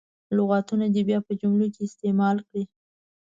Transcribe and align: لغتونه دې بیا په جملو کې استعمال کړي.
لغتونه 0.37 0.85
دې 0.93 1.01
بیا 1.07 1.19
په 1.27 1.31
جملو 1.39 1.67
کې 1.73 1.81
استعمال 1.83 2.37
کړي. 2.47 2.63